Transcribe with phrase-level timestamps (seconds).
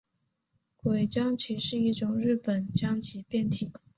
[0.77, 3.71] 鬼将棋是一种日本将棋变体。